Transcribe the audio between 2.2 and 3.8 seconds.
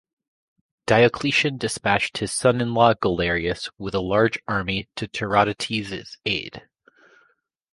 son-in-law Galerius